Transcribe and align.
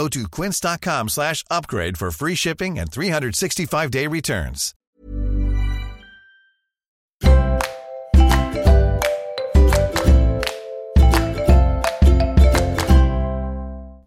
Go 0.00 0.08
to 0.08 0.26
quince.com 0.30 1.08
slash 1.10 1.44
upgrade 1.50 1.98
for 1.98 2.10
free 2.10 2.34
shipping 2.34 2.78
and 2.78 2.86
365-day 2.86 4.06
returns. 4.06 4.72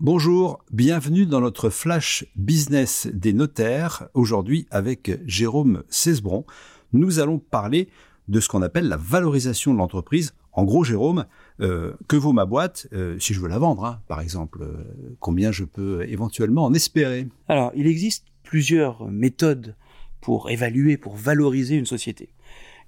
Bonjour, 0.00 0.58
bienvenue 0.72 1.24
dans 1.24 1.40
notre 1.40 1.70
flash 1.70 2.24
business 2.34 3.06
des 3.12 3.32
notaires. 3.32 4.08
Aujourd'hui, 4.14 4.66
avec 4.72 5.12
Jérôme 5.24 5.84
Cesbron, 5.88 6.44
nous 6.92 7.20
allons 7.20 7.38
parler 7.38 7.88
de 8.26 8.40
ce 8.40 8.48
qu'on 8.48 8.62
appelle 8.62 8.88
la 8.88 8.96
valorisation 8.96 9.72
de 9.72 9.78
l'entreprise. 9.78 10.34
En 10.56 10.64
gros, 10.64 10.84
Jérôme, 10.84 11.26
euh, 11.60 11.92
que 12.08 12.16
vaut 12.16 12.32
ma 12.32 12.46
boîte 12.46 12.88
euh, 12.94 13.18
si 13.18 13.34
je 13.34 13.40
veux 13.40 13.48
la 13.48 13.58
vendre, 13.58 13.84
hein, 13.84 14.00
par 14.08 14.22
exemple 14.22 14.62
euh, 14.62 15.16
Combien 15.20 15.52
je 15.52 15.64
peux 15.64 16.02
éventuellement 16.08 16.64
en 16.64 16.72
espérer? 16.72 17.28
Alors, 17.46 17.72
il 17.74 17.86
existe 17.86 18.24
plusieurs 18.42 19.06
méthodes 19.06 19.76
pour 20.22 20.50
évaluer, 20.50 20.96
pour 20.96 21.14
valoriser 21.14 21.76
une 21.76 21.86
société. 21.86 22.30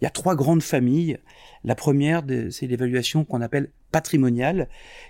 Il 0.01 0.05
y 0.05 0.07
a 0.07 0.11
trois 0.11 0.35
grandes 0.35 0.63
familles. 0.63 1.19
La 1.63 1.75
première, 1.75 2.23
c'est 2.51 2.67
l'évaluation 2.67 3.25
qu'on 3.25 3.43
appelle 3.43 3.71
patrimoniale, 3.93 4.69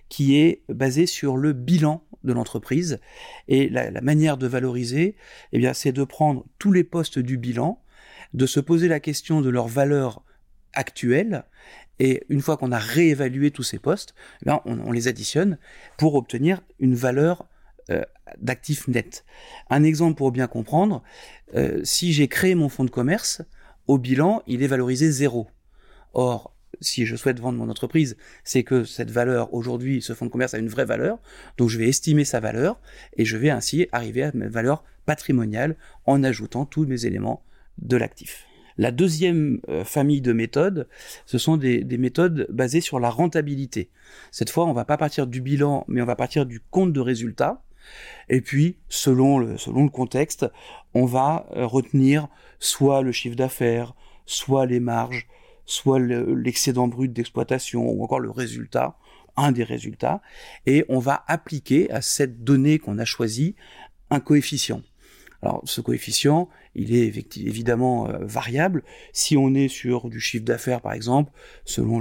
qui 0.08 0.36
est 0.36 0.62
basée 0.68 1.06
sur 1.06 1.36
le 1.36 1.52
bilan 1.52 2.02
de 2.24 2.32
l'entreprise. 2.32 2.98
Et 3.46 3.68
la, 3.68 4.00
manière 4.00 4.36
de 4.36 4.46
valoriser, 4.46 5.14
eh 5.52 5.74
c'est 5.74 5.92
de 5.92 6.04
prendre 6.04 6.44
tous 6.58 6.72
les 6.72 6.84
postes 6.84 7.18
du 7.18 7.36
bilan, 7.36 7.80
de 8.34 8.46
se 8.46 8.60
poser 8.60 8.88
la 8.88 8.98
question 8.98 9.42
de 9.42 9.48
leur 9.48 9.68
valeur 9.68 10.22
actuelle, 10.74 11.44
et 11.98 12.24
une 12.28 12.40
fois 12.40 12.56
qu'on 12.56 12.72
a 12.72 12.78
réévalué 12.78 13.50
tous 13.50 13.62
ces 13.62 13.78
postes, 13.78 14.14
on, 14.46 14.60
on, 14.66 14.92
les 14.92 15.08
additionne 15.08 15.58
pour 15.96 16.14
obtenir 16.14 16.60
une 16.78 16.94
valeur 16.94 17.46
euh, 17.90 18.02
d'actifs 18.40 18.86
net. 18.88 19.24
Un 19.70 19.82
exemple 19.82 20.16
pour 20.16 20.30
bien 20.30 20.46
comprendre, 20.46 21.02
euh, 21.54 21.80
si 21.82 22.12
j'ai 22.12 22.28
créé 22.28 22.54
mon 22.54 22.68
fonds 22.68 22.84
de 22.84 22.90
commerce, 22.90 23.42
au 23.86 23.98
bilan, 23.98 24.42
il 24.46 24.62
est 24.62 24.66
valorisé 24.66 25.10
zéro. 25.10 25.48
Or, 26.12 26.54
si 26.80 27.06
je 27.06 27.16
souhaite 27.16 27.40
vendre 27.40 27.58
mon 27.58 27.70
entreprise, 27.70 28.16
c'est 28.44 28.62
que 28.62 28.84
cette 28.84 29.10
valeur, 29.10 29.54
aujourd'hui, 29.54 30.02
ce 30.02 30.12
fonds 30.12 30.26
de 30.26 30.30
commerce 30.30 30.54
a 30.54 30.58
une 30.58 30.68
vraie 30.68 30.84
valeur, 30.84 31.18
donc 31.56 31.70
je 31.70 31.78
vais 31.78 31.88
estimer 31.88 32.24
sa 32.24 32.40
valeur, 32.40 32.78
et 33.16 33.24
je 33.24 33.36
vais 33.36 33.50
ainsi 33.50 33.88
arriver 33.90 34.22
à 34.22 34.30
ma 34.34 34.48
valeur 34.48 34.84
patrimoniale 35.06 35.76
en 36.04 36.22
ajoutant 36.22 36.66
tous 36.66 36.86
mes 36.86 37.06
éléments 37.06 37.42
de 37.78 37.96
l'actif. 37.96 38.46
La 38.78 38.92
deuxième 38.92 39.60
euh, 39.68 39.84
famille 39.84 40.20
de 40.20 40.32
méthodes, 40.32 40.88
ce 41.26 41.36
sont 41.36 41.56
des, 41.56 41.82
des, 41.82 41.98
méthodes 41.98 42.46
basées 42.48 42.80
sur 42.80 43.00
la 43.00 43.10
rentabilité. 43.10 43.90
Cette 44.30 44.50
fois, 44.50 44.66
on 44.66 44.72
va 44.72 44.84
pas 44.84 44.96
partir 44.96 45.26
du 45.26 45.40
bilan, 45.40 45.84
mais 45.88 46.00
on 46.00 46.06
va 46.06 46.16
partir 46.16 46.46
du 46.46 46.60
compte 46.60 46.92
de 46.92 47.00
résultat. 47.00 47.62
Et 48.28 48.40
puis, 48.40 48.76
selon 48.88 49.38
le, 49.38 49.88
contexte, 49.88 50.46
on 50.94 51.06
va 51.06 51.46
euh, 51.56 51.66
retenir 51.66 52.28
soit 52.60 53.02
le 53.02 53.12
chiffre 53.12 53.36
d'affaires, 53.36 53.94
soit 54.26 54.66
les 54.66 54.80
marges, 54.80 55.26
soit 55.64 55.98
l'excédent 55.98 56.86
le, 56.86 56.92
brut 56.92 57.12
d'exploitation, 57.12 57.88
ou 57.90 58.02
encore 58.02 58.20
le 58.20 58.30
résultat, 58.30 58.96
un 59.36 59.52
des 59.52 59.64
résultats, 59.64 60.20
et 60.66 60.84
on 60.88 60.98
va 60.98 61.24
appliquer 61.26 61.90
à 61.90 62.00
cette 62.00 62.42
donnée 62.42 62.78
qu'on 62.78 62.98
a 62.98 63.04
choisie 63.04 63.54
un 64.10 64.20
coefficient. 64.20 64.82
Alors 65.42 65.62
ce 65.64 65.80
coefficient, 65.80 66.48
il 66.74 66.94
est 66.94 67.36
évidemment 67.36 68.08
euh, 68.08 68.18
variable. 68.22 68.82
Si 69.12 69.36
on 69.36 69.54
est 69.54 69.68
sur 69.68 70.08
du 70.08 70.20
chiffre 70.20 70.44
d'affaires 70.44 70.80
par 70.80 70.92
exemple, 70.92 71.32
selon 71.64 72.00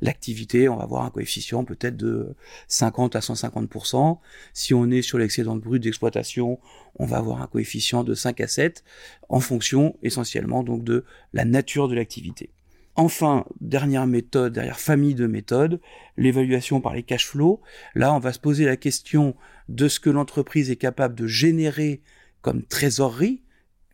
l'activité, 0.00 0.68
on 0.68 0.76
va 0.76 0.84
avoir 0.84 1.04
un 1.04 1.10
coefficient 1.10 1.64
peut-être 1.64 1.96
de 1.96 2.34
50 2.68 3.14
à 3.14 3.20
150%. 3.20 4.18
Si 4.54 4.72
on 4.72 4.90
est 4.90 5.02
sur 5.02 5.18
l'excédent 5.18 5.56
brut 5.56 5.82
d'exploitation, 5.82 6.58
on 6.98 7.04
va 7.04 7.18
avoir 7.18 7.42
un 7.42 7.46
coefficient 7.46 8.04
de 8.04 8.14
5 8.14 8.40
à 8.40 8.48
7 8.48 8.84
en 9.28 9.40
fonction 9.40 9.96
essentiellement 10.02 10.62
donc 10.62 10.82
de 10.82 11.04
la 11.34 11.44
nature 11.44 11.88
de 11.88 11.94
l'activité. 11.94 12.50
Enfin, 12.98 13.44
dernière 13.60 14.06
méthode, 14.06 14.54
dernière 14.54 14.80
famille 14.80 15.14
de 15.14 15.26
méthodes, 15.26 15.82
l'évaluation 16.16 16.80
par 16.80 16.94
les 16.94 17.02
cash 17.02 17.26
flows. 17.26 17.60
Là, 17.94 18.14
on 18.14 18.18
va 18.18 18.32
se 18.32 18.38
poser 18.38 18.64
la 18.64 18.78
question 18.78 19.36
de 19.68 19.86
ce 19.86 20.00
que 20.00 20.08
l'entreprise 20.08 20.70
est 20.70 20.76
capable 20.76 21.14
de 21.14 21.26
générer 21.26 22.00
comme 22.46 22.62
trésorerie, 22.62 23.42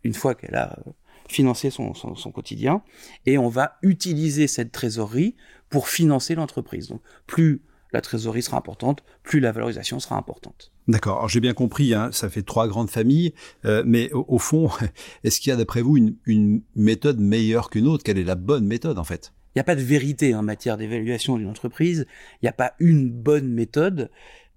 une 0.04 0.12
fois 0.12 0.34
qu'elle 0.34 0.56
a 0.56 0.78
euh, 0.86 0.90
financé 1.26 1.70
son, 1.70 1.94
son, 1.94 2.14
son, 2.16 2.30
quotidien, 2.30 2.82
et 3.24 3.38
on 3.38 3.48
va 3.48 3.78
utiliser 3.80 4.46
cette 4.46 4.72
trésorerie 4.72 5.36
pour 5.70 5.88
financer 5.88 6.34
l'entreprise. 6.34 6.88
Donc 6.88 7.00
plus 7.26 7.62
la 7.94 8.02
trésorerie 8.02 8.42
sera 8.42 8.58
importante, 8.58 9.04
plus 9.22 9.40
la 9.40 9.52
valorisation 9.52 10.00
sera 10.00 10.18
importante. 10.18 10.70
D'accord. 10.86 11.16
Alors 11.16 11.30
j'ai 11.30 11.40
bien 11.40 11.54
compris, 11.54 11.94
hein, 11.94 12.10
ça 12.12 12.28
fait 12.28 12.42
trois 12.42 12.68
grandes 12.68 12.90
familles, 12.90 13.32
euh, 13.64 13.82
mais 13.86 14.12
au, 14.12 14.26
au 14.28 14.38
fond, 14.38 14.68
est-ce 15.24 15.40
qu'il 15.40 15.48
y 15.48 15.54
a 15.54 15.56
d'après 15.56 15.80
vous 15.80 15.96
une, 15.96 16.16
une 16.26 16.60
méthode 16.76 17.20
meilleure 17.20 17.70
qu'une 17.70 17.86
autre? 17.86 18.04
Quelle 18.04 18.18
est 18.18 18.22
la 18.24 18.34
bonne 18.34 18.66
méthode 18.66 18.98
en 18.98 19.04
fait? 19.04 19.32
Il 19.54 19.58
n'y 19.58 19.60
a 19.60 19.64
pas 19.64 19.76
de 19.76 19.82
vérité 19.82 20.34
en 20.34 20.42
matière 20.42 20.76
d'évaluation 20.76 21.38
d'une 21.38 21.48
entreprise. 21.48 22.06
Il 22.40 22.44
n'y 22.44 22.48
a 22.48 22.54
pas 22.54 22.72
une 22.80 23.10
bonne 23.10 23.48
méthode. 23.48 24.10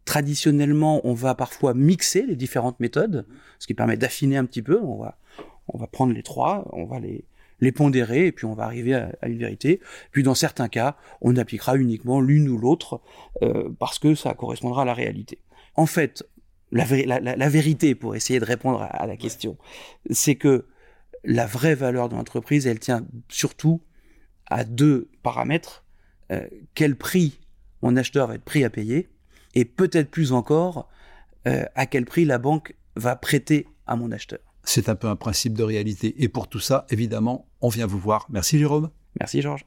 Traditionnellement, 0.05 1.01
on 1.03 1.13
va 1.13 1.35
parfois 1.35 1.73
mixer 1.73 2.25
les 2.25 2.35
différentes 2.35 2.79
méthodes, 2.79 3.25
ce 3.59 3.67
qui 3.67 3.73
permet 3.73 3.97
d'affiner 3.97 4.37
un 4.37 4.45
petit 4.45 4.61
peu. 4.61 4.79
On 4.81 4.97
va, 4.97 5.17
on 5.67 5.77
va 5.77 5.87
prendre 5.87 6.13
les 6.13 6.23
trois, 6.23 6.67
on 6.73 6.85
va 6.85 6.99
les, 6.99 7.25
les 7.59 7.71
pondérer 7.71 8.27
et 8.27 8.31
puis 8.31 8.45
on 8.45 8.53
va 8.53 8.65
arriver 8.65 8.93
à, 8.93 9.11
une 9.23 9.37
vérité. 9.37 9.81
Puis 10.11 10.23
dans 10.23 10.35
certains 10.35 10.67
cas, 10.67 10.97
on 11.21 11.35
appliquera 11.37 11.75
uniquement 11.77 12.21
l'une 12.21 12.49
ou 12.49 12.57
l'autre 12.57 13.01
euh, 13.41 13.69
parce 13.79 13.99
que 13.99 14.15
ça 14.15 14.33
correspondra 14.33 14.83
à 14.83 14.85
la 14.85 14.93
réalité. 14.93 15.39
En 15.75 15.85
fait, 15.85 16.23
la, 16.71 16.83
vérité, 17.49 17.95
pour 17.95 18.15
essayer 18.15 18.39
de 18.39 18.45
répondre 18.45 18.81
à, 18.81 19.07
la 19.07 19.17
question, 19.17 19.57
c'est 20.09 20.35
que 20.35 20.65
la 21.23 21.45
vraie 21.45 21.75
valeur 21.75 22.09
de 22.09 22.15
l'entreprise, 22.15 22.67
elle 22.67 22.79
tient 22.79 23.05
surtout 23.29 23.81
à 24.47 24.63
deux 24.63 25.09
paramètres. 25.23 25.85
Euh, 26.31 26.47
quel 26.73 26.95
prix 26.95 27.39
mon 27.81 27.95
acheteur 27.95 28.27
va 28.27 28.35
être 28.35 28.43
prêt 28.43 28.63
à 28.63 28.69
payer 28.69 29.09
et 29.55 29.65
peut-être 29.65 30.11
plus 30.11 30.31
encore 30.33 30.89
euh, 31.47 31.65
à 31.75 31.85
quel 31.85 32.05
prix 32.05 32.25
la 32.25 32.37
banque 32.37 32.75
va 32.95 33.15
prêter 33.15 33.67
à 33.87 33.95
mon 33.95 34.11
acheteur. 34.11 34.39
C'est 34.63 34.89
un 34.89 34.95
peu 34.95 35.07
un 35.07 35.15
principe 35.15 35.53
de 35.53 35.63
réalité. 35.63 36.15
Et 36.23 36.27
pour 36.27 36.47
tout 36.47 36.59
ça, 36.59 36.85
évidemment, 36.89 37.47
on 37.61 37.69
vient 37.69 37.85
vous 37.85 37.99
voir. 37.99 38.25
Merci 38.29 38.57
Jérôme. 38.57 38.89
Merci 39.19 39.41
Georges. 39.41 39.65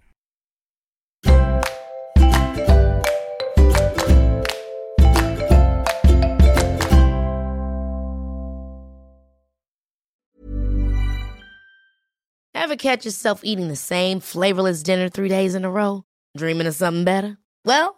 Ever 12.55 12.76
catch 12.76 13.06
yourself 13.06 13.41
eating 13.44 13.69
the 13.69 13.76
same 13.76 14.20
flavorless 14.20 14.82
dinner 14.82 15.09
three 15.09 15.31
days 15.31 15.55
in 15.55 15.65
a 15.65 15.70
row? 15.70 16.03
Dreaming 16.37 16.66
of 16.66 16.75
something 16.75 17.05
better? 17.05 17.38
Well, 17.65 17.98